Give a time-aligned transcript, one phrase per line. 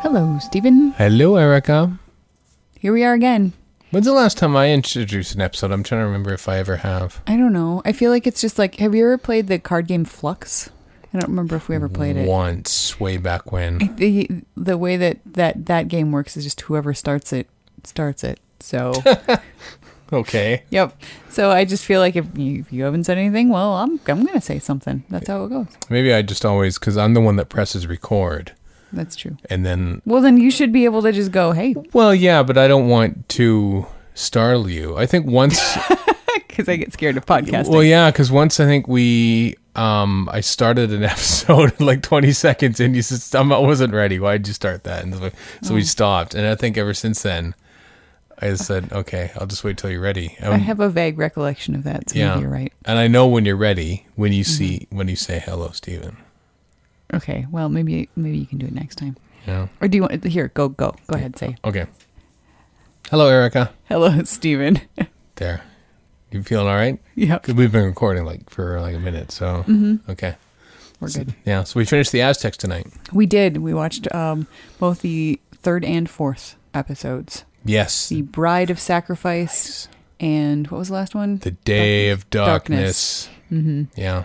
[0.00, 0.92] Hello, Steven.
[0.92, 1.98] Hello, Erika.
[2.78, 3.52] Here we are again.
[3.90, 5.72] When's the last time I introduced an episode?
[5.72, 7.20] I'm trying to remember if I ever have.
[7.26, 7.82] I don't know.
[7.84, 10.68] I feel like it's just like, have you ever played the card game Fluxx?
[11.12, 12.28] I don't remember if we ever played it.
[12.28, 13.78] Once, way back when.
[13.96, 17.48] The the way that that that game works is just whoever starts it
[17.84, 18.38] starts it.
[18.60, 18.92] So,
[20.12, 20.62] Okay.
[20.70, 21.00] yep.
[21.30, 24.24] So I just feel like if you, if you haven't said anything, well, I'm I'm
[24.24, 25.02] gonna say something.
[25.08, 25.66] That's how it goes.
[25.88, 28.52] Maybe I just always, because I'm the one that presses record.
[28.92, 29.36] That's true.
[29.50, 32.56] And then, Well, then you should be able to just go, hey, well, yeah, but
[32.56, 34.96] I don't want to startle you.
[34.96, 35.60] I think once,
[36.48, 37.68] because I get scared of podcasting.
[37.68, 42.80] well, yeah, because once I think we, um, I started an episode like 20 seconds
[42.80, 44.18] and you said, I wasn't ready.
[44.18, 45.04] Why'd you start that?
[45.04, 45.30] And so,
[45.62, 45.74] so Oh.
[45.74, 46.34] we stopped.
[46.34, 47.54] And I think ever since then,
[48.40, 50.36] I said, okay, I'll just wait till you're ready.
[50.40, 52.10] I Um, have a vague recollection of that.
[52.10, 52.30] So yeah.
[52.30, 52.72] maybe you're right.
[52.84, 54.52] And I know when you're ready when you Mm-hmm.
[54.52, 56.16] see when you say hello, Steven.
[57.14, 57.46] Okay.
[57.50, 59.16] Well, maybe maybe you can do it next time.
[59.46, 59.68] Yeah.
[59.80, 60.48] Or do you want here?
[60.54, 61.38] Go go go ahead.
[61.38, 61.86] Say Okay.
[63.10, 63.72] Hello, Erika.
[63.88, 64.80] hello, Steven.
[65.36, 65.62] There.
[66.30, 67.00] You feeling all right?
[67.14, 67.40] yep.
[67.42, 70.10] Because we've been recording like for like a minute, so Mm-hmm.
[70.10, 70.36] okay.
[71.00, 71.34] We're good.
[71.46, 71.62] Yeah.
[71.64, 72.88] So we finished the Aztecs tonight.
[73.12, 73.58] We did.
[73.58, 74.46] We watched um,
[74.80, 77.44] both the third and fourth episodes.
[77.64, 78.08] Yes.
[78.08, 79.88] The Bride of Sacrifice
[80.20, 81.38] and what was the last one?
[81.38, 83.28] The Day of Darkness.
[83.50, 83.84] Mm-hmm.
[83.98, 84.24] Yeah.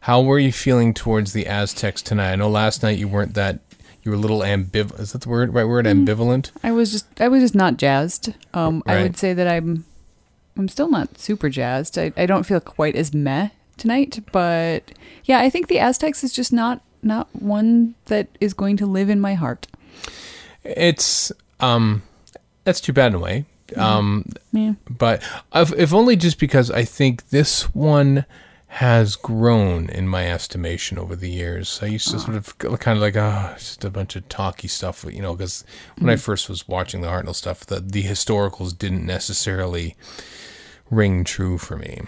[0.00, 2.32] How were you feeling towards the Aztecs tonight?
[2.32, 3.60] I know last night you weren't that.
[4.02, 4.98] You were a little ambivalent.
[5.00, 5.52] Is that the word?
[5.52, 5.84] Right word?
[5.84, 6.06] Mm.
[6.06, 6.50] Ambivalent.
[6.62, 8.34] I was just I was just not jazzed.
[8.54, 9.84] Um, I would say that I'm
[10.56, 11.98] I'm still not super jazzed.
[11.98, 14.90] I, I don't feel quite as meh tonight, but
[15.24, 19.10] yeah, I think the Aztecs is just not not one that is going to live
[19.10, 19.66] in my heart.
[20.64, 22.02] It's um,
[22.64, 23.44] that's too bad in a way.
[23.76, 24.72] Um, Yeah.
[24.88, 25.22] but
[25.54, 28.24] if, if only just because I think this one
[28.74, 31.80] has grown in my estimation over the years.
[31.82, 32.20] I used to ah.
[32.20, 35.64] sort of kind of like, oh, just a bunch of talky stuff, you know, because
[35.98, 36.20] when I mm.
[36.20, 39.96] first was watching the Hartnell stuff, the, the historicals didn't necessarily
[40.88, 42.02] ring true for me.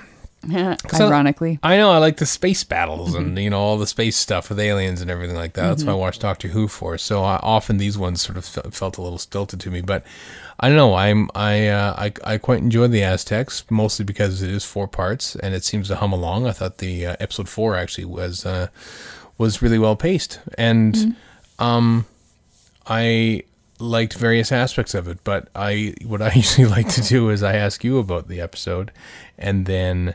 [0.53, 0.77] I-
[1.09, 1.59] Ironically.
[1.63, 4.59] I know I like the space battles and you know all the space stuff with
[4.59, 5.69] aliens and everything like that.
[5.69, 6.99] That's what I watch Doctor Who for.
[6.99, 10.05] So I, often these ones sort of fe- felt a little stilted to me, but
[10.61, 10.95] I don't know.
[10.95, 15.37] I'm I, uh, I I quite enjoy the Aztecs mostly because it is four parts
[15.37, 16.47] and it seems to hum along.
[16.47, 18.69] I thought the uh, episode four actually was uh,
[19.39, 21.17] was really well paced and
[21.59, 22.05] um
[22.87, 23.45] I
[23.83, 27.57] liked various aspects of it, but I what I usually like to do is I
[27.57, 28.93] ask you about the episode,
[29.37, 30.15] and then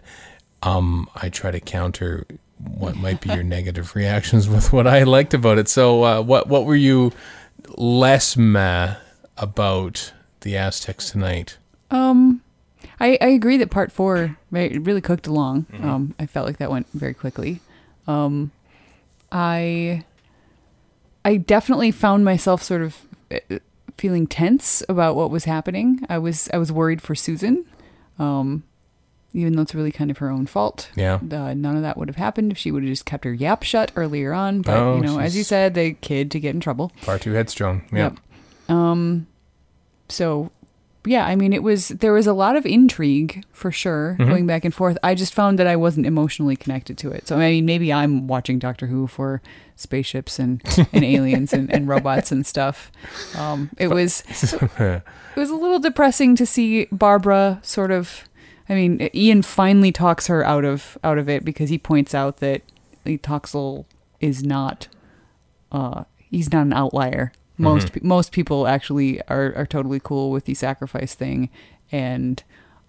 [0.64, 2.26] um, I try to counter
[2.58, 5.68] what might be your negative reactions with what I liked about it.
[5.68, 7.12] So, uh, what what were you
[7.76, 8.96] less meh
[9.38, 11.58] about the Aztecs tonight?
[11.92, 12.42] Um,
[13.00, 15.66] I, I agree that part four re- really cooked along.
[15.82, 17.60] Um, I felt like that went very quickly.
[18.08, 18.52] Um,
[19.32, 20.06] I
[21.26, 23.07] I definitely found myself sort of
[23.98, 26.02] feeling tense about what was happening.
[26.10, 27.66] I was I was worried for Susan,
[28.20, 28.64] um,
[29.34, 30.90] even though it's really kind of her own fault.
[30.96, 31.16] Yeah.
[31.16, 33.64] Uh, none of that would have happened if she would have just kept her yap
[33.64, 34.62] shut earlier on.
[34.62, 36.92] But Oh, you know, as you said, the kid to get in trouble.
[37.02, 37.84] Far too headstrong.
[37.92, 38.12] Yeah.
[38.12, 38.18] Yep.
[38.70, 39.28] Um
[40.10, 40.52] so
[41.08, 44.30] yeah, I mean it was there was a lot of intrigue for sure Mm-hmm.
[44.30, 44.98] going back and forth.
[45.04, 47.28] I just found that I wasn't emotionally connected to it.
[47.28, 49.42] So I mean maybe I'm watching Doctor Who for
[49.76, 52.92] spaceships and, and aliens and, and robots and stuff.
[53.36, 54.22] Um it was
[54.54, 55.04] it
[55.36, 58.28] was a little depressing to see Barbara sort of
[58.70, 62.38] I mean Ian finally talks her out of out of it because he points out
[62.38, 62.62] that
[63.06, 63.86] Toxel
[64.20, 64.88] is not
[65.72, 67.32] uh he's not an outlier.
[67.58, 71.50] Most pe- most people actually are are totally cool with the sacrifice thing
[71.92, 72.44] and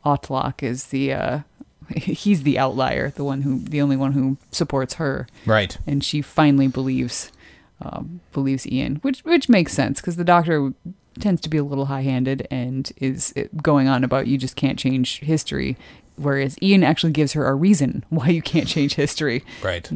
[0.04, 1.40] Autloc is the uh
[1.96, 5.78] he's the outlier, the one who the only one who supports her right.
[5.86, 7.32] and she finally believes
[7.80, 10.72] um, believes Ian, which which makes sense because the doctor
[11.20, 14.78] tends to be a little high-handed and is uh, going on about you just can't
[14.78, 15.76] change history,
[16.16, 19.88] whereas Ian actually gives her a reason why you can't change history, Right.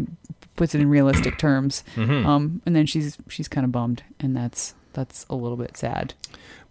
[0.56, 2.26] Puts it in realistic terms, Mm-hmm.
[2.26, 6.14] um, and then she's she's kind of bummed, and that's that's a little bit sad.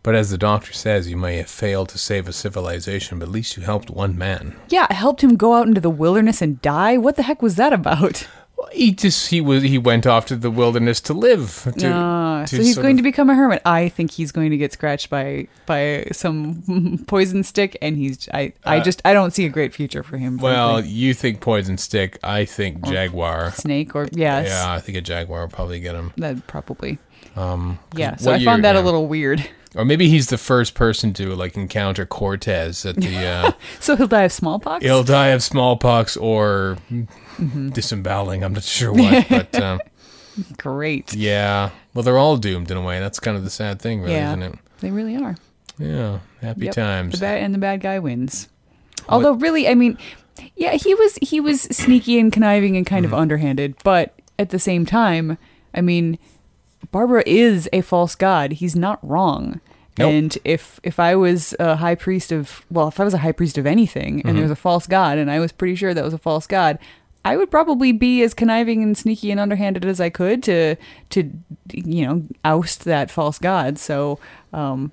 [0.04, 3.32] But as the doctor says, you may have failed to save a civilization, but at
[3.32, 4.56] least you helped one man.
[4.70, 6.98] Yeah, I helped him go out into the wilderness and die.
[6.98, 8.28] What the heck was that about?
[8.72, 11.68] He just he was he went off to the wilderness to live.
[11.78, 13.62] To, Ah, to so he's going of- to become a hermit.
[13.66, 18.54] I think he's going to get scratched by by some poison stick, and he's I
[18.66, 20.38] I Uh, just I don't see a great future for him.
[20.38, 20.92] Well, frankly.
[20.94, 22.18] you think poison stick.
[22.24, 23.52] I think jaguar.
[23.52, 26.14] snake or yes, Yeah, I think a jaguar will probably get him.
[26.18, 26.98] that probably
[27.36, 28.16] Um, yeah.
[28.18, 29.48] So I found that a little weird.
[29.76, 33.16] Or maybe he's the first person to like encounter Cortez at the.
[33.48, 34.84] Uh, So he'll die of smallpox.
[34.84, 37.70] he'll die of smallpox or Mm-hmm.
[37.70, 38.44] disemboweling.
[38.44, 39.80] I'm not sure what, but um,
[40.58, 41.14] Great.
[41.16, 41.72] Yeah.
[41.94, 43.00] Well, they're all doomed in a way.
[43.00, 44.30] That's kind of the sad thing, really, Yeah.
[44.30, 44.56] isn't it?
[44.80, 45.36] They really are.
[45.80, 46.20] Yeah.
[46.42, 46.74] Happy Yep.
[46.76, 47.14] times.
[47.14, 48.48] The bad and the bad guy wins.
[49.10, 49.98] Although really, I mean,
[50.56, 53.14] yeah, he was he was sneaky and conniving and kind Mm-hmm.
[53.14, 55.38] of underhanded, but at the same time,
[55.74, 56.20] I mean,
[56.92, 58.54] Barbara is a false god.
[58.54, 59.62] He's not wrong.
[59.98, 60.10] Nope.
[60.12, 63.34] And if if I was a high priest of well, if I was a high
[63.34, 64.34] priest of anything and Mm-hmm.
[64.36, 66.80] there was a false god and I was pretty sure that was a false god,
[67.26, 70.76] I would probably be as conniving and sneaky and underhanded as I could to
[71.12, 71.30] to
[71.74, 73.78] you know oust that false god.
[73.78, 74.18] So
[74.54, 74.92] um,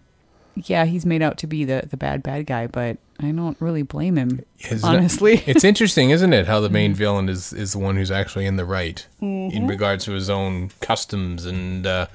[0.57, 3.83] yeah, he's made out to be the the bad bad guy, but I don't really
[3.83, 4.45] blame him.
[4.85, 6.73] Honestly, it's interesting, isn't it, how the Mm-hmm.
[6.75, 10.31] main villain is is the one who's actually in the right in regards to his
[10.31, 12.07] own customs and uh,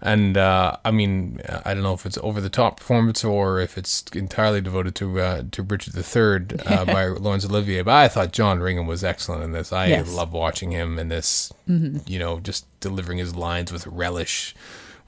[0.00, 3.76] and uh, I mean I don't know if it's over the top performance or if
[3.76, 7.82] it's entirely devoted to uh, to Richard III uh, by Laurence Olivier.
[7.82, 9.70] But I thought John Ringham was excellent in this.
[9.72, 10.06] I Yes.
[10.06, 10.16] Mm-hmm.
[10.16, 11.52] love watching him in this.
[11.66, 14.54] You know, just delivering his lines with relish,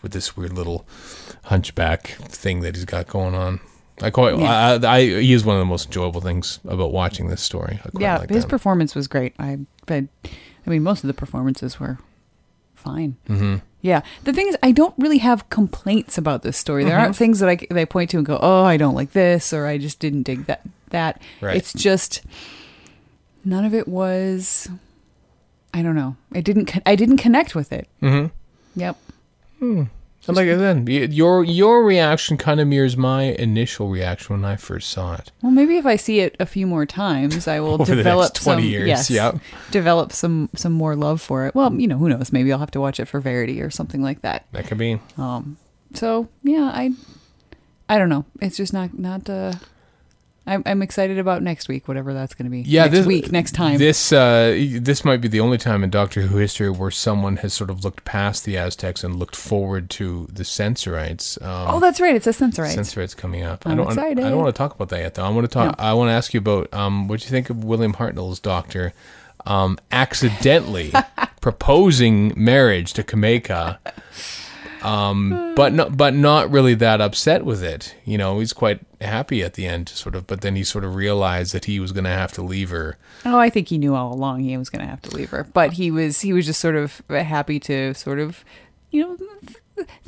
[0.03, 0.87] with this weird little
[1.44, 3.61] hunchback thing that he's got going on.
[4.02, 4.79] I quite, Yeah.
[4.82, 7.79] I, I, he is one of the most enjoyable things about watching this story.
[7.99, 8.50] Yeah, like his that.
[8.50, 9.35] performance was great.
[9.38, 11.99] I, but I mean, most of the performances were
[12.75, 13.17] fine.
[13.29, 13.56] Mm-hmm.
[13.82, 16.85] Yeah, the thing is, I don't really have complaints about this story.
[16.85, 17.02] There Mm-hmm.
[17.05, 19.52] aren't things that I, that I point to and go, "Oh, I don't like this,"
[19.52, 21.56] or "I just didn't dig that." That Right.
[21.56, 22.23] it's just
[23.44, 24.69] none of it was.
[25.75, 26.17] I don't know.
[26.32, 26.73] I didn't.
[26.87, 27.87] I didn't connect with it.
[28.02, 28.31] Mhm.
[28.75, 28.97] Yep.
[30.26, 34.44] And like I said, y- your your reaction kind of mirrors my initial reaction when
[34.44, 35.31] I first saw it.
[35.43, 38.05] Well, maybe if I see it a few more times, I will Over the next
[38.05, 39.32] develop 20 some years, yes, yeah.
[39.71, 41.55] develop some some more love for it.
[41.55, 42.32] Well, you know, who knows?
[42.32, 44.47] Maybe I'll have to watch it for Verity or something like that.
[44.53, 44.99] That could be.
[45.19, 45.56] Um,
[45.93, 46.93] so yeah, I
[47.88, 48.25] I don't know.
[48.41, 49.29] It's just not not.
[49.29, 49.53] Uh,
[50.46, 52.61] I'm I'm excited about next week, whatever that's going to be.
[52.61, 53.79] Yeah, next this week, next time.
[53.79, 57.55] This uh, this might be the only time in Doctor Who history where someone has
[57.55, 61.41] sort of looked past the Aztecs and looked forward to the Sensorites.
[61.41, 62.14] Um, oh, that's right.
[62.14, 62.75] It's a Sensorites.
[62.75, 63.67] Sensorites coming up.
[63.67, 63.87] I I'm don't.
[63.87, 64.23] excited.
[64.23, 65.25] I don't want to talk about that yet, though.
[65.25, 65.79] I want to talk.
[65.79, 65.85] No.
[65.85, 68.93] I want to ask you about um, what do you think of William Hartnell's Doctor
[69.47, 70.93] um, accidentally
[71.40, 73.79] proposing marriage to Cameca,
[74.85, 77.95] um, but not but not really that upset with it.
[78.05, 80.27] You know, he's quite happy at the end, sort of.
[80.27, 82.97] But then he sort of realized that he was going to have to leave her.
[83.25, 85.45] Oh, I think he knew all along he was going to have to leave her,
[85.45, 88.45] but he was he was just sort of happy to sort of,
[88.91, 89.17] you know,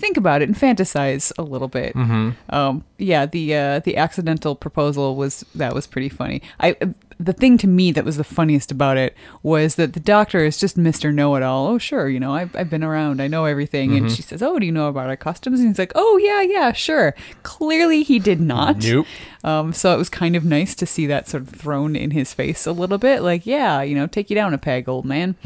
[0.06, 1.92] think about it and fantasize a little bit.
[1.94, 2.30] Mm-hmm.
[2.54, 6.42] Um, yeah, the uh, the accidental proposal was that was pretty funny.
[6.60, 6.76] I
[7.18, 10.58] the thing to me that was the funniest about it was that the doctor is
[10.58, 11.66] just Mister Know It All.
[11.66, 14.58] Oh, sure, you know, I've I've been around, I know everything, and she says, "Oh,
[14.58, 18.18] do you know about our customs?" And he's like, "Oh, yeah, yeah, sure." Clearly, he
[18.18, 18.84] did not.
[18.84, 19.06] Nope.
[19.42, 22.32] Um, so it was kind of nice to see that sort of thrown in his
[22.34, 25.36] face a little bit, like, yeah, you know, take you down a peg, old man.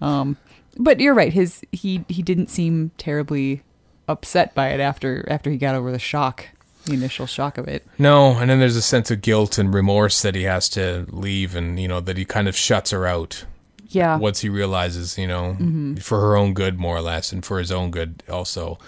[0.00, 0.36] Um,
[0.78, 1.32] but you're right.
[1.32, 3.62] His he he didn't seem terribly
[4.08, 6.46] upset by it after after he got over the shock,
[6.84, 7.86] the initial shock of it.
[7.98, 11.54] No, and then there's a sense of guilt and remorse that he has to leave,
[11.54, 13.44] and you know that he kind of shuts her out.
[13.88, 15.56] Yeah, once he realizes, you know,
[16.00, 18.78] for her own good, more or less, and for his own good also.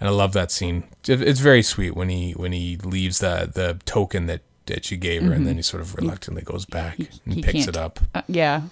[0.00, 0.84] And I love that scene.
[1.06, 5.22] It's very sweet when he when he leaves the the token that that she gave
[5.22, 8.00] her, and then he sort of reluctantly goes back he, and he picks it up.
[8.14, 8.62] Uh, yeah,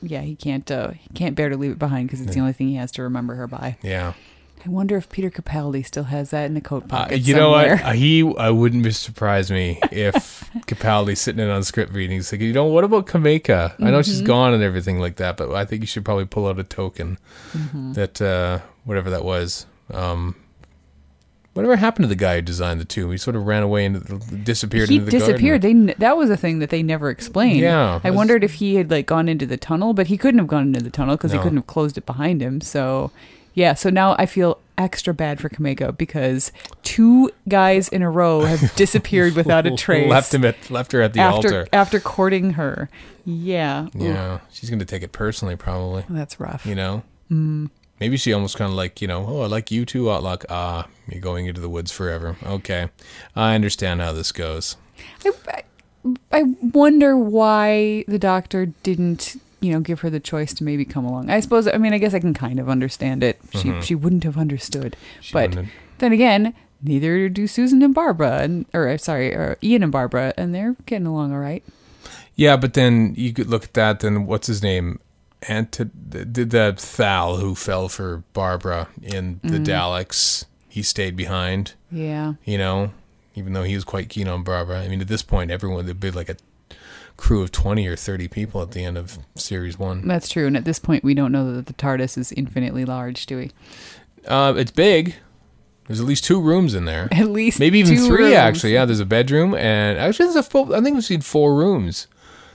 [0.00, 0.70] yeah, he can't.
[0.70, 2.90] Uh, he can't bear to leave it behind because it's the only thing he has
[2.92, 3.76] to remember her by.
[3.82, 4.14] Yeah,
[4.64, 7.18] I wonder if Peter Capaldi still has that in the coat uh, pocket.
[7.22, 7.68] you know what?
[7.68, 12.40] Uh, He I wouldn't be surprised me if Capaldi sitting in on script readings like,
[12.40, 13.74] you know, what about Cameca?
[13.80, 14.26] I know she's Mm-hmm.
[14.26, 17.18] gone and everything like that, but I think you should probably pull out a token
[17.52, 17.92] Mm-hmm.
[17.94, 19.66] that uh, whatever that was.
[19.92, 20.36] Um,
[21.54, 23.10] whatever happened to the guy who designed the tomb?
[23.10, 25.62] He sort of ran away and disappeared he into the disappeared.
[25.62, 25.86] garden.
[25.86, 27.58] They that was a thing that they never explained.
[27.58, 30.38] Yeah, I was- wondered if he had like gone into the tunnel, but he couldn't
[30.38, 32.60] have gone into the tunnel because he couldn't have closed it behind him.
[32.60, 33.10] So,
[33.54, 33.74] yeah.
[33.74, 36.50] So now I feel extra bad for Cameca because
[36.82, 40.08] two guys in a row have disappeared without a trace.
[40.10, 41.68] Left him at left her at the after altar.
[41.72, 42.88] after courting her.
[43.24, 43.86] Yeah.
[43.96, 46.04] Ooh, Yeah, she's gonna take it personally, probably.
[46.08, 46.66] that's rough.
[46.66, 47.02] You know.
[47.30, 47.70] Mm.
[48.00, 50.44] Maybe she almost kind of like you know, oh, I like you too, Autloc.
[50.50, 52.36] Ah, you're going into the woods forever.
[52.44, 52.88] Okay,
[53.36, 54.76] I understand how this goes.
[55.24, 55.62] I, I,
[56.32, 61.04] I wonder why the doctor didn't, you know, give her the choice to maybe come
[61.04, 61.30] along.
[61.30, 61.66] I suppose.
[61.66, 63.40] I mean, I guess I can kind of understand it.
[63.52, 64.92] She she wouldn't have understood.
[64.96, 65.20] Mm-hmm.
[65.20, 66.52] She but wouldn't then again,
[66.82, 70.76] neither do Susan and Barbara, and or uh, sorry, or Ian and Barbara, and they're
[70.86, 71.64] getting along all right.
[72.34, 74.00] Yeah, but then you could look at that.
[74.00, 74.98] Then what's his name?
[75.48, 79.64] Ant did the Thal who fell for Barbara in the Mm-hmm.
[79.64, 80.44] Daleks.
[80.68, 81.74] He stayed behind.
[81.90, 82.34] Yeah.
[82.44, 82.92] You know,
[83.34, 84.80] even though he was quite keen on Barbara.
[84.80, 86.36] I mean, at this point, everyone would be like a
[87.16, 90.06] crew of 20 or 30 people at the end of series one.
[90.06, 90.46] That's true.
[90.46, 93.50] And at this point, we don't know that the TARDIS is infinitely large, do we?
[94.26, 95.14] Uh, it's big.
[95.86, 97.08] There's at least two rooms in there.
[97.12, 98.34] At least Maybe even three, rooms.
[98.34, 98.72] actually.
[98.74, 102.06] Yeah, there's a bedroom, and actually, there's a full, I think we've seen four rooms.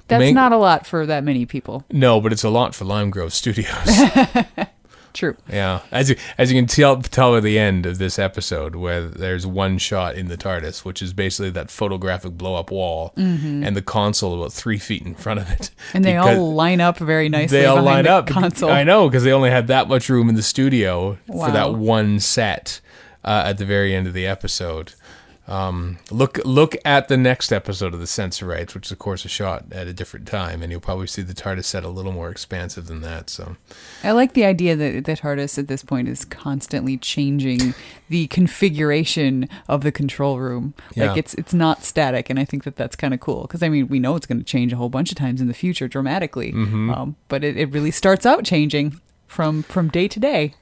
[0.07, 1.83] That's main- not a lot for that many people.
[1.91, 3.67] No, but it's a lot for Lime Grove Studios.
[5.17, 5.35] True.
[5.49, 9.01] yeah, as you as you can tell tell at the end of this episode, where
[9.07, 13.75] there's one shot in the TARDIS, which is basically that photographic blow up wall, and
[13.75, 17.29] the console about three feet in front of it, And they all line up very
[17.29, 18.27] nicely they all line the up.
[18.27, 18.69] console.
[18.69, 22.19] I know because they only had that much room in the studio for that one
[22.19, 22.79] set
[23.23, 24.93] uh, at the very end of the episode.
[25.47, 29.29] Um, look look at the next episode of the Sensorites, which is of course a
[29.29, 32.29] shot at a different time, and you'll probably see the TARDIS set a little more
[32.29, 33.29] expansive than that.
[33.29, 33.55] So
[34.03, 37.73] I like the idea that the TARDIS at this point is constantly changing
[38.09, 40.73] the configuration of the control room.
[40.95, 41.07] Yeah.
[41.09, 43.69] Like it's it's not static, and I think that that's kind of cool because I
[43.69, 45.87] mean we know it's going to change a whole bunch of times in the future
[45.87, 46.89] dramatically, Mm-hmm.
[46.89, 50.53] um, but it, it really starts out changing from from day to day.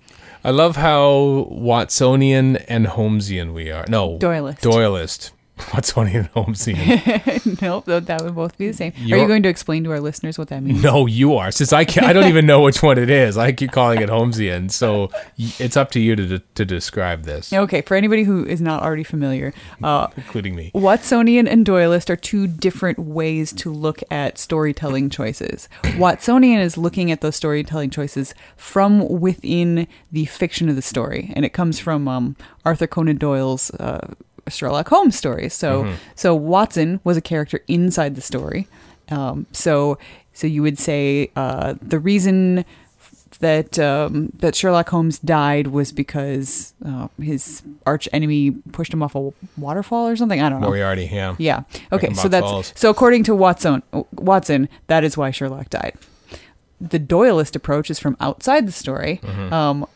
[0.44, 3.86] I love how Watsonian and Holmesian we are.
[3.88, 4.17] No,
[4.62, 5.32] Doyleist.
[5.59, 5.93] Doyleist.
[5.95, 7.62] Watsonian and Holmesian.
[7.62, 8.91] nope, that, that would both be the same.
[8.93, 10.81] Are You're- you going to explain to our listeners what that means?
[10.83, 11.51] no, you are.
[11.51, 13.38] Since I can't, I don't even know which one it is.
[13.38, 14.71] I keep calling it Holmesian.
[14.71, 18.62] So y- it's up to you to to describe this, Okay, for anybody who is
[18.62, 20.71] not already familiar, uh, including me.
[20.74, 25.67] Watsonian and Doyleist are two different ways to look at storytelling choices.
[25.83, 31.45] Watsonian is looking at those storytelling choices from within the fiction of the story, and
[31.45, 32.35] it comes from um,
[32.65, 34.13] Arthur Conan Doyle's uh,
[34.47, 35.53] Sherlock Holmes stories.
[35.53, 38.67] So, so Watson was a character inside the story.
[39.09, 39.97] Um, so,
[40.33, 42.65] so you would say uh, the reason
[43.39, 49.15] that um, that Sherlock Holmes died was because uh, his arch enemy pushed him off
[49.15, 50.41] a waterfall or something.
[50.41, 50.67] I don't know.
[50.67, 51.35] Moriarty, yeah.
[51.37, 51.63] Yeah.
[51.91, 52.13] Okay.
[52.13, 52.73] So that's Falls.
[52.75, 53.83] so according to Watson,
[54.13, 55.97] Watson, that is why Sherlock died.
[56.79, 59.19] The Doyleist approach is from outside the story.
[59.23, 59.53] Mm-hmm.
[59.53, 59.87] Um,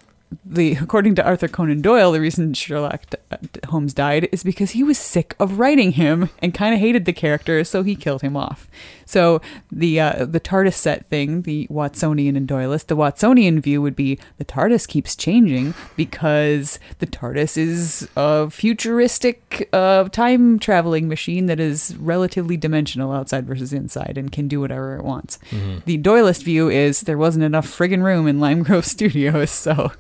[0.46, 4.84] the according to Arthur Conan Doyle, the reason Sherlock uh, Holmes died is because he
[4.84, 8.38] was sick of writing him and kind of hated the character, so he killed him
[8.38, 8.68] off.
[9.06, 13.96] So the uh, the TARDIS set thing, the Watsonian and Doyleist, the Watsonian view would
[13.96, 21.48] be the TARDIS keeps changing because the TARDIS is a futuristic uh, time traveling machine
[21.48, 25.40] that is relatively dimensional outside versus inside and can do whatever it wants.
[25.86, 29.92] The Doyleist view is there wasn't enough friggin' room in Lime Grove Studios, so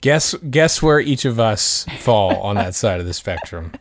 [0.00, 3.72] Guess guess where each of us fall on that side of the spectrum.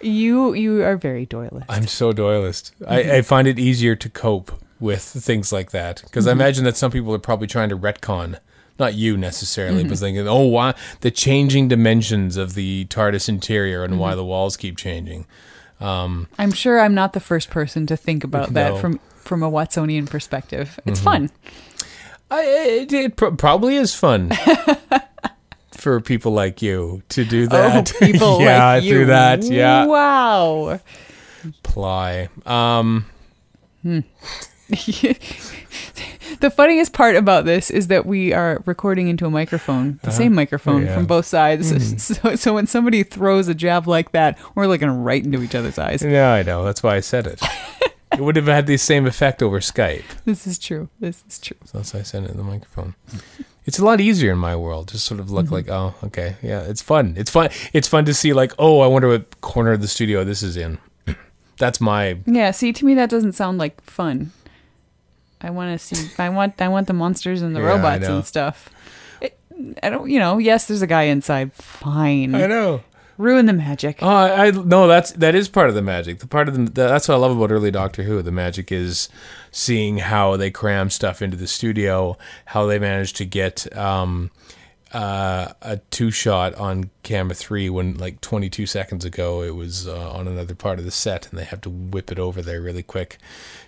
[0.00, 1.64] you you are very Doyleist.
[1.68, 2.72] I'm so Doyleist.
[2.86, 3.10] I, mm-hmm.
[3.12, 6.40] I find it easier to cope with things like that because I mm-hmm.
[6.40, 8.38] imagine that some people are probably trying to retcon.
[8.78, 10.04] Not you necessarily, but mm-hmm.
[10.04, 14.76] thinking, oh, why the changing dimensions of the TARDIS interior and why the walls keep
[14.76, 15.26] changing.
[15.80, 18.72] Um, I'm sure I'm not the first person to think about that No.
[18.74, 18.80] Mm-hmm.
[18.80, 20.78] from from a Watsonian perspective.
[20.84, 21.30] It's fun.
[22.30, 24.30] I, it, it pro- probably is fun
[25.76, 27.92] for people like you to do that.
[27.94, 28.90] Oh, people yeah, like you.
[28.92, 29.42] through that.
[29.44, 30.80] Yeah, Wow.
[31.62, 32.28] ply.
[32.44, 33.06] Um,
[36.40, 40.34] the funniest part about this is that we are recording into a microphone, the same
[40.34, 40.86] microphone Uh-huh.
[40.90, 40.94] Yeah.
[40.96, 41.72] from both sides.
[41.72, 41.96] Mm-hmm.
[42.26, 45.78] So, so when somebody throws a jab like that, we're looking right into each other's
[45.78, 46.02] eyes.
[46.02, 46.64] yeah, I know.
[46.64, 47.40] That's why I said it.
[48.12, 50.04] It would have had the same effect over Skype.
[50.24, 50.88] This is true.
[51.00, 51.56] This is true.
[51.64, 52.94] So that's why I said it in the microphone.
[53.64, 54.88] It's a lot easier in my world.
[54.88, 55.34] Just sort of Mm-hmm.
[55.34, 57.14] look like, oh, okay, yeah, it's fun.
[57.16, 57.50] It's fun.
[57.72, 60.56] It's fun to see like, oh, I wonder what corner of the studio this is
[60.56, 60.78] in.
[61.58, 62.52] That's my Yeah.
[62.52, 64.30] See, to me, that doesn't sound like fun.
[65.40, 66.10] I want to see.
[66.22, 66.60] I want.
[66.62, 68.70] I want the monsters and the Yeah, robots and stuff.
[69.20, 69.38] It,
[69.82, 70.08] I don't.
[70.08, 70.38] You know.
[70.38, 71.52] Yes, there's a guy inside.
[71.52, 72.34] Fine.
[72.34, 72.82] I know.
[73.18, 73.98] Ruin the magic.
[74.02, 76.18] Oh, I, I no, that's that is part of the magic.
[76.18, 78.20] The part of the that's what I love about early Doctor Who.
[78.20, 79.08] The magic is
[79.50, 84.30] seeing how they cram stuff into the studio, how they manage to get um,
[84.92, 90.10] uh, a two shot on camera three when like 22 seconds ago it was uh,
[90.12, 92.82] on another part of the set, and they have to whip it over there really
[92.82, 93.18] quick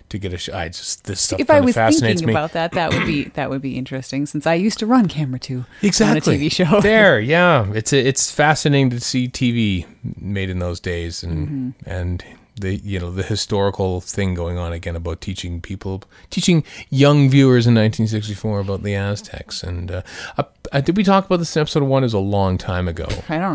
[0.09, 0.55] to get a shot.
[0.55, 2.33] I just this stuff if I was thinking me.
[2.33, 5.39] about that, that would be that would be interesting since I used to run camera
[5.39, 6.81] two exactly on a TV show.
[6.81, 9.85] there yeah it's it's fascinating to see tv
[10.19, 11.89] made in those days and Mm-hmm.
[11.89, 12.23] and
[12.61, 17.65] the you know the historical thing going on again about teaching people teaching young viewers
[17.67, 20.01] in 1964 about the aztecs and uh,
[20.37, 23.37] uh, did we talk about this in episode one is a long time ago I
[23.37, 23.53] don't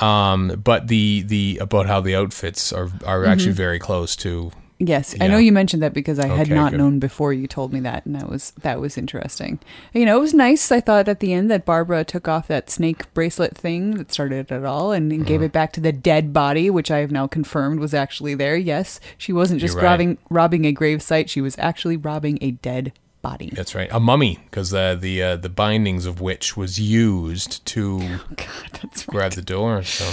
[0.00, 0.06] know.
[0.06, 3.56] um but the the about how the outfits are are actually Mm-hmm.
[3.56, 6.78] very close to Yes, I know you mentioned that because I had not good.
[6.78, 9.60] known before you told me that, and that was that was interesting.
[9.92, 10.72] You know, it was nice.
[10.72, 14.50] I thought at the end that Barbara took off that snake bracelet thing that started
[14.50, 15.28] it all and, and Mm-hmm.
[15.28, 18.56] gave it back to the dead body, which I have now confirmed was actually there.
[18.56, 19.84] Yes, she wasn't just right.
[19.84, 23.50] robbing robbing a gravesite; she was actually robbing a dead body.
[23.54, 28.00] That's right, a mummy, because uh, the uh, the bindings of which was used to
[28.36, 29.12] God, that's right.
[29.12, 29.82] grab the door.
[29.84, 30.04] So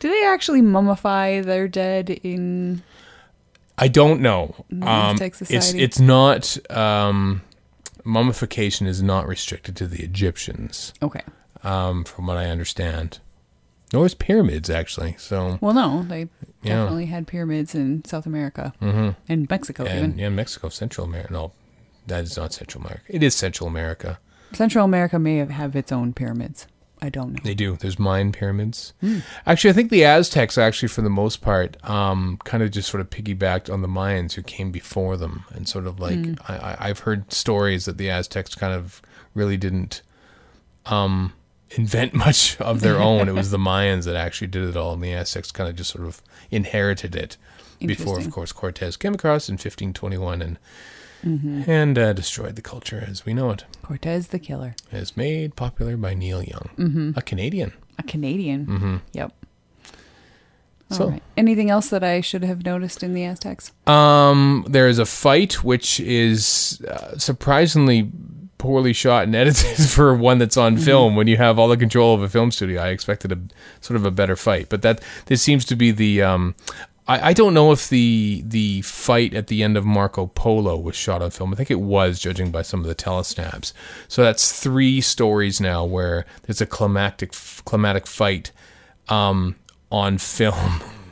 [0.00, 2.82] Do they actually mummify their dead in?
[3.76, 4.54] I don't know.
[4.82, 7.42] Um, it's it's not um,
[8.04, 11.22] mummification is not restricted to the Egyptians, Okay.
[11.62, 13.18] um, from what I understand.
[13.92, 15.14] Nor is pyramids actually.
[15.18, 16.28] So Well, no, they
[16.62, 16.76] Yeah.
[16.76, 20.04] definitely had pyramids in South America and Mexico even.
[20.04, 21.32] and yeah, Mexico, Central America.
[21.32, 21.52] No,
[22.06, 23.02] that is not Central America.
[23.08, 24.18] It is Central America.
[24.52, 26.66] Central America may have, have its own pyramids.
[27.04, 27.38] I don't know.
[27.44, 27.76] They do.
[27.76, 28.92] There's Mayan pyramids.
[29.00, 29.18] Hmm.
[29.46, 33.00] Actually, I think the Aztecs, actually, for the most part, um, kind of just sort
[33.00, 36.34] of piggybacked on the Mayans who came before them, and sort of like Hmm.
[36.48, 39.02] I, I, I've heard stories that the Aztecs kind of
[39.34, 40.02] really didn't
[40.86, 41.32] um,
[41.70, 43.28] invent much of their own.
[43.28, 45.90] it was the Mayans that actually did it all, and the Aztecs kind of just
[45.90, 47.36] sort of inherited it.
[47.80, 50.58] Before, of course, Cortez came across in 1521 and
[51.24, 51.70] Mm-hmm.
[51.70, 53.64] and uh, destroyed the culture as we know it.
[53.82, 57.10] Cortez the Killer, As made popular by Neil Young, Mm-hmm.
[57.16, 57.72] a Canadian.
[57.98, 58.64] a Canadian.
[58.66, 59.32] hmm Yep.
[60.90, 61.22] All So- right.
[61.36, 63.72] Anything else that I should have noticed in the Aztecs?
[63.86, 68.10] Um, there is a fight which is uh, surprisingly
[68.58, 71.16] poorly shot and edited for one that's on film.
[71.16, 73.38] When you have all the control of a film studio, I expected a
[73.80, 76.22] sort of a better fight, but that this seems to be the.
[76.22, 76.54] Um,
[77.06, 80.96] I, I don't know if the the fight at the end of Marco Polo was
[80.96, 81.52] shot on film.
[81.52, 83.72] I think it was, judging by some of the telesnaps.
[84.08, 87.32] So that's three stories now where there's a climactic
[87.64, 88.52] climatic fight
[89.08, 89.56] um,
[89.90, 90.82] on film.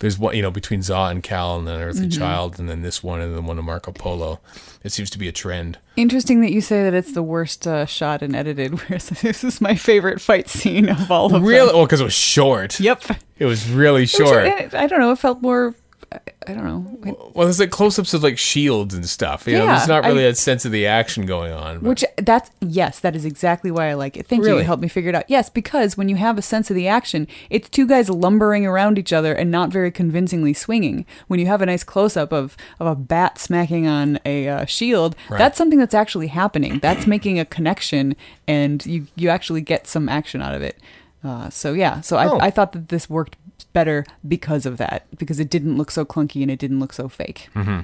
[0.00, 3.02] There's one, you know, between Za and Kal, and then Earthly Child, and then this
[3.02, 4.40] one, and then one of Marco Polo.
[4.82, 5.78] It seems to be a trend.
[5.96, 9.60] Interesting that you say that it's the worst uh, shot and edited, whereas this is
[9.60, 11.42] my favorite fight scene of all of Really?
[11.42, 11.48] them.
[11.66, 11.74] Really?
[11.74, 12.80] Well, because it was short.
[12.80, 13.02] Yep.
[13.38, 14.46] It was really short.
[14.46, 15.12] I, I don't know.
[15.12, 15.74] It felt more.
[16.12, 17.30] I, don't know.
[17.34, 19.46] Well, there's like close-ups of like shields and stuff.
[19.46, 21.78] You know, Yeah, there's not really I- a sense of the action going on.
[21.78, 24.26] but- Which that's yes, that is exactly why I like it.
[24.26, 24.46] Thank you.
[24.48, 24.60] Really?
[24.62, 25.24] You helped me figure it out.
[25.28, 28.98] Yes, because when you have a sense of the action, it's two guys lumbering around
[28.98, 31.06] each other and not very convincingly swinging.
[31.28, 34.64] When you have a nice close up of of a bat smacking on a uh,
[34.64, 35.38] shield, Right.
[35.38, 36.80] that's something that's actually happening.
[36.80, 38.16] That's making a connection,
[38.48, 40.76] and you you actually get some action out of it.
[41.22, 42.38] Uh, so yeah, so Oh.
[42.38, 43.36] I I thought that this worked
[43.72, 47.08] better because of that because it didn't look so clunky and it didn't look so
[47.08, 47.48] fake.
[47.54, 47.80] Mm-hmm.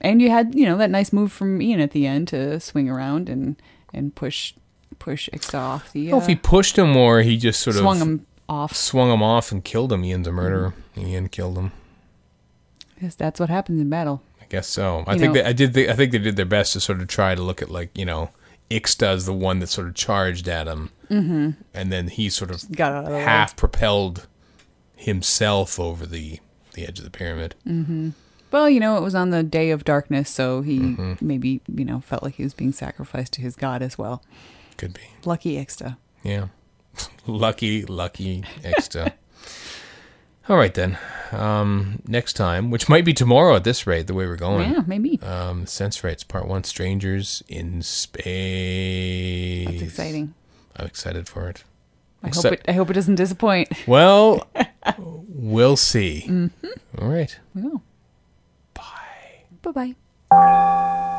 [0.00, 2.88] And you had, you know, that nice move from Ian at the end to swing
[2.90, 3.56] around and
[3.94, 4.54] and push
[4.98, 6.04] push Ixta off the.
[6.08, 8.26] Don't know Uh, if he pushed him or he just sort swung of swung him
[8.48, 8.74] off.
[8.76, 10.04] swung him off and killed him.
[10.04, 10.74] Ian's a murderer.
[10.96, 11.72] Ian killed him.
[13.00, 14.22] Yes, that's what happens in battle.
[14.40, 15.04] I guess so.
[15.06, 15.76] I You think know- they, I did.
[15.90, 18.04] I think they did their best to sort of try to look at like you
[18.04, 18.30] know,
[18.70, 21.50] Ixta is the one that sort of charged at him, mm-hmm.
[21.74, 23.22] and then he sort of Got out of way.
[23.22, 24.26] half propelled
[25.02, 26.38] himself over the
[26.74, 27.54] the edge of the pyramid.
[28.50, 31.26] Well, you know, it was on the day of darkness, so he Mm-hmm.
[31.26, 34.22] maybe you know felt like he was being sacrificed to his god as well.
[34.78, 35.00] Could be.
[35.24, 35.96] Lucky Ixta.
[36.22, 36.48] Yeah.
[37.26, 39.12] lucky, lucky Ixta.
[40.48, 40.98] All right then.
[41.30, 44.70] Um, next time, which might be tomorrow at this rate, the way we're going.
[44.72, 45.18] Yeah, maybe.
[45.22, 49.66] Um, Sensorites Part One: Strangers in Space.
[49.66, 50.34] That's exciting.
[50.76, 51.64] I'm excited for it.
[52.22, 52.64] I Except- hope it.
[52.68, 53.68] I hope it doesn't disappoint.
[53.86, 54.46] Well,
[54.98, 56.24] we'll see.
[56.26, 56.68] Mm-hmm.
[57.00, 57.38] All right.
[57.54, 57.82] Will.
[58.74, 59.44] Bye.
[59.62, 59.94] Bye
[60.30, 61.18] bye.